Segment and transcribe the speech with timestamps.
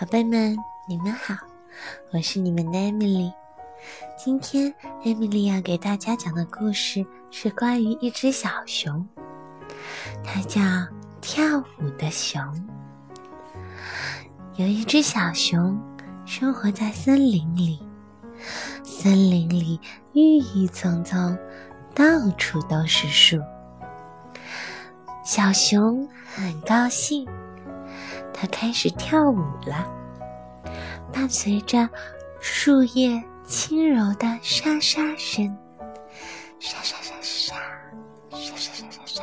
[0.00, 0.56] 宝贝们，
[0.86, 1.34] 你们好，
[2.12, 3.32] 我是你们的艾米丽。
[4.16, 4.72] 今天
[5.04, 9.04] 艾米丽要给大家讲的故事是关于一只小熊，
[10.22, 10.60] 它叫
[11.20, 12.40] 跳舞的熊。
[14.54, 15.76] 有一只小熊
[16.24, 17.82] 生活在森林里，
[18.84, 19.80] 森林里
[20.12, 21.36] 郁郁葱葱，
[21.92, 22.04] 到
[22.36, 23.42] 处都是树。
[25.24, 27.28] 小熊很高兴。
[28.32, 29.86] 它开始跳舞了，
[31.12, 31.88] 伴随着
[32.40, 35.56] 树叶轻柔的沙沙声，
[36.60, 37.56] 沙沙沙沙
[38.30, 39.22] 沙沙沙沙沙，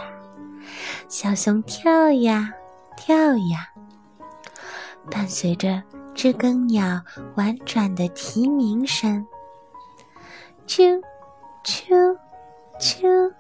[1.08, 2.52] 小熊跳呀
[2.98, 3.70] 跳呀，
[5.10, 5.82] 伴随着
[6.14, 7.02] 知更鸟
[7.36, 9.26] 婉转的啼鸣声，
[10.68, 11.02] 啾
[11.64, 12.18] 啾
[12.80, 13.32] 啾，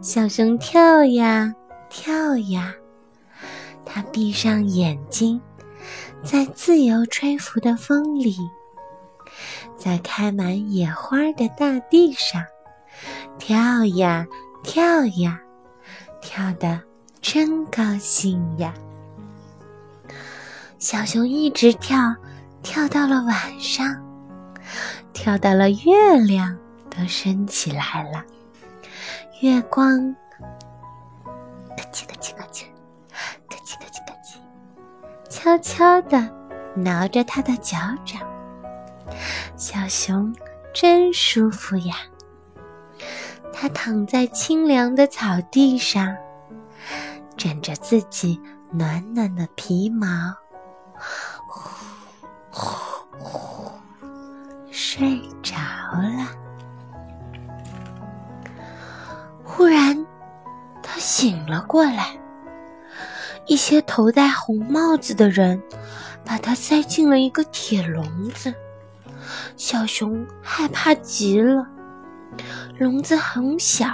[0.00, 1.54] 小熊跳呀
[1.90, 2.74] 跳呀。
[3.94, 5.40] 他闭上眼睛，
[6.24, 8.36] 在自由吹拂的风里，
[9.78, 12.44] 在开满野花的大地上，
[13.38, 14.26] 跳呀
[14.64, 15.40] 跳呀，
[16.20, 16.82] 跳得
[17.22, 18.74] 真高兴呀！
[20.80, 22.16] 小熊一直跳，
[22.64, 24.04] 跳到了晚上，
[25.12, 26.58] 跳到了月亮
[26.90, 28.24] 都升起来了，
[29.40, 30.12] 月光
[31.76, 32.64] 咯叽咯叽咯叽。
[35.44, 36.26] 悄悄地
[36.74, 38.18] 挠着它的脚掌，
[39.58, 40.34] 小熊
[40.72, 41.96] 真舒服呀。
[43.52, 46.16] 它躺在清凉的草地上，
[47.36, 50.08] 枕着自己暖暖的皮毛，
[51.46, 51.68] 呼
[52.50, 53.70] 呼呼，
[54.70, 56.26] 睡着了。
[59.44, 60.06] 忽然，
[60.82, 62.18] 它醒了过来。
[63.46, 65.62] 一些头戴红帽子的人
[66.24, 68.52] 把它塞进了一个铁笼子，
[69.56, 71.66] 小熊害怕极了。
[72.78, 73.86] 笼子很小，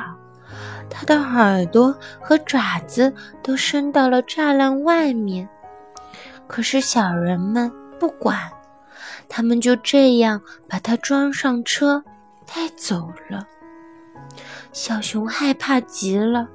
[0.88, 3.12] 它的耳朵和爪子
[3.42, 5.48] 都伸到了栅栏外面。
[6.46, 8.50] 可是小人们不管，
[9.28, 12.02] 他们就这样把它装上车
[12.46, 13.46] 带走了。
[14.72, 16.48] 小熊害怕极了，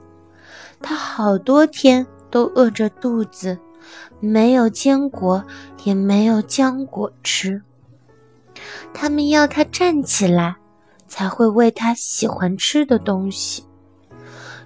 [0.81, 2.05] 它好多天。
[2.35, 3.57] 都饿着肚子，
[4.19, 5.41] 没有坚果，
[5.85, 7.61] 也没有浆果吃。
[8.93, 10.57] 他们要他站起来，
[11.07, 13.63] 才会喂他喜欢吃的东西。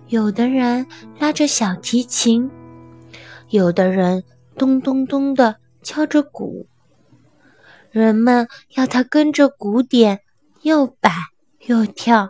[0.08, 0.88] 有的人
[1.20, 2.50] 拉着小提琴，
[3.50, 4.24] 有的人
[4.58, 6.66] 咚咚咚地敲着鼓。
[7.92, 8.48] 人们
[8.78, 10.22] 要他跟着鼓点，
[10.64, 11.12] 又摆
[11.68, 12.28] 又跳，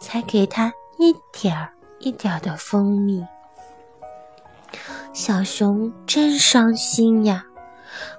[0.00, 3.24] 才给他一点儿一点儿的蜂蜜。
[5.12, 7.44] 小熊真伤心呀！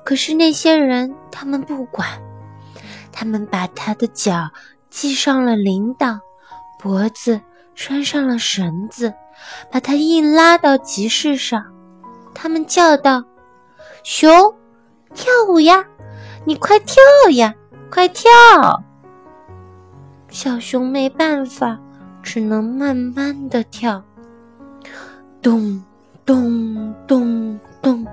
[0.06, 2.08] 可是那些人，他们不管，
[3.12, 4.50] 他们把他的脚
[4.90, 6.20] 系上了铃铛，
[6.80, 7.42] 脖子
[7.74, 9.12] 拴上了绳子，
[9.72, 11.66] 把他硬拉到集市上。
[12.34, 13.24] 他们叫道
[14.04, 14.31] ：“熊，
[15.16, 15.84] 跳舞呀！
[16.46, 16.96] 你快跳
[17.31, 17.54] 呀，
[17.90, 18.30] 快跳！”
[20.30, 21.80] 小熊没办法，
[22.22, 24.04] 只能慢慢的跳，
[25.42, 25.84] 咚。
[26.26, 28.06] 咚咚咚，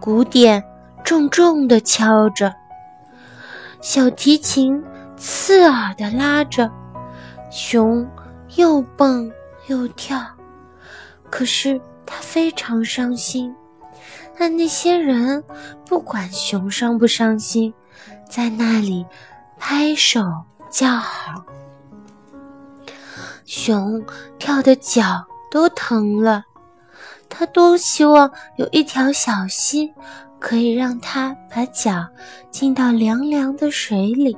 [0.00, 0.62] 鼓点
[1.04, 2.52] 重重的敲着，
[3.80, 4.82] 小提琴
[5.16, 6.70] 刺耳的拉着，
[7.50, 8.08] 熊
[8.56, 9.30] 又蹦
[9.68, 10.20] 又跳。
[11.30, 13.54] 可是他非常伤心。
[14.38, 15.42] 但那些人
[15.86, 17.72] 不管熊伤不伤心，
[18.28, 19.06] 在那里
[19.56, 20.20] 拍手
[20.68, 21.44] 叫好。
[23.44, 24.04] 熊
[24.38, 26.44] 跳的脚都疼了。
[27.38, 29.92] 他多希望有一条小溪，
[30.40, 32.06] 可以让他把脚
[32.50, 34.34] 浸到凉凉的水里。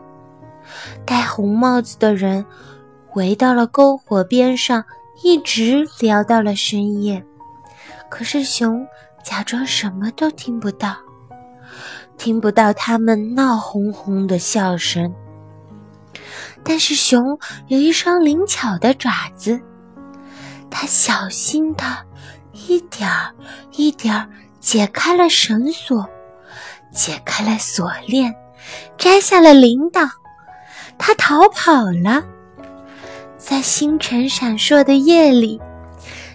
[1.06, 2.44] 戴红帽子的人
[3.14, 4.84] 围到了篝火边上，
[5.22, 7.24] 一直聊到了深夜。
[8.10, 8.84] 可是熊
[9.22, 10.96] 假装什么都听不到，
[12.16, 15.14] 听不到他们闹哄哄的笑声。
[16.64, 19.60] 但是熊有一双灵巧的爪子，
[20.68, 21.84] 它小心的。
[22.66, 23.32] 一点儿
[23.72, 24.28] 一点儿
[24.60, 26.06] 解开了绳索，
[26.93, 28.34] 解开了锁链，
[28.96, 30.08] 摘下了铃铛，
[30.99, 32.25] 他逃跑了。
[33.37, 35.60] 在星辰闪烁的夜里，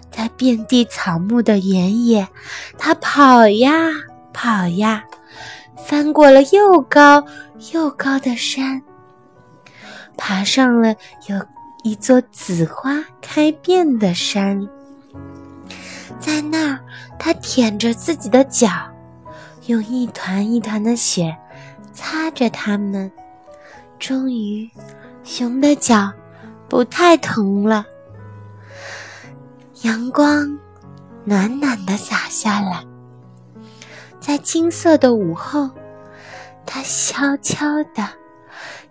[0.10, 2.28] 在遍地草木的原野，
[2.78, 3.72] 他跑呀
[4.32, 5.04] 跑呀，
[5.76, 7.24] 翻过了又高
[7.74, 8.82] 又高的山，
[10.18, 10.96] 爬上了
[11.28, 11.46] 有
[11.84, 14.68] 一座紫花开遍的山。
[16.24, 16.80] 在那儿，
[17.20, 18.70] 他舔着自己的脚，
[19.66, 21.38] 用一团一团的雪
[21.92, 23.12] 擦着它们。
[24.00, 24.70] 终于，
[25.26, 26.10] 熊的脚
[26.70, 27.86] 不太疼了。
[29.82, 30.58] 阳光
[31.26, 32.82] 暖暖的洒下来，
[34.22, 35.70] 在金色的午后，
[36.66, 38.08] 它悄悄的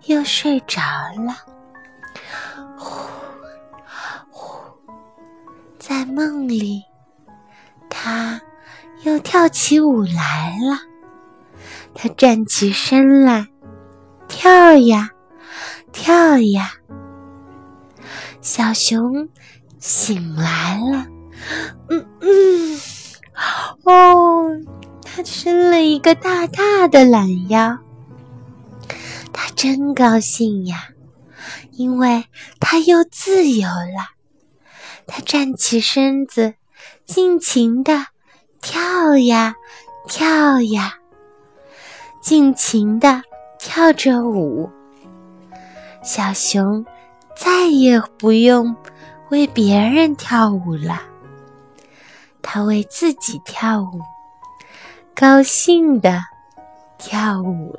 [0.05, 0.79] 又睡着
[1.17, 1.35] 了。
[2.77, 3.09] 呼
[4.29, 4.59] 呼，
[5.79, 6.83] 在梦里，
[8.03, 8.41] 它
[9.03, 10.77] 又跳起舞来了。
[11.95, 13.47] 它站起身来，
[14.27, 15.09] 跳呀
[15.93, 16.73] 跳呀。
[18.41, 19.29] 小熊。
[19.79, 21.05] 醒来了，
[21.89, 22.79] 嗯嗯，
[23.83, 24.49] 哦，
[25.01, 27.77] 他伸了一个大大的懒腰，
[29.33, 30.87] 他真高兴呀，
[31.71, 32.23] 因为
[32.61, 34.15] 他又自由了。
[35.05, 36.53] 他站起身子，
[37.05, 38.07] 尽情的
[38.61, 39.55] 跳呀
[40.07, 40.95] 跳呀，
[42.21, 43.21] 尽情的
[43.59, 44.69] 跳着舞。
[46.03, 46.85] 小熊
[47.35, 48.75] 再也不用。
[49.29, 51.01] 为别人跳舞了，
[52.43, 53.99] 它为自己跳舞，
[55.15, 56.21] 高兴的
[56.99, 57.75] 跳舞。